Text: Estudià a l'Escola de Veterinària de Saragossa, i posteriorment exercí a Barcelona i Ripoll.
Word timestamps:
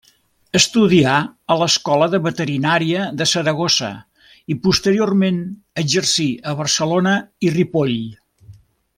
Estudià 0.59 1.17
a 1.55 1.57
l'Escola 1.63 2.07
de 2.13 2.19
Veterinària 2.27 3.03
de 3.19 3.27
Saragossa, 3.33 3.89
i 4.55 4.57
posteriorment 4.63 5.37
exercí 5.83 6.27
a 6.53 6.55
Barcelona 6.63 7.13
i 7.49 7.53
Ripoll. 7.59 7.95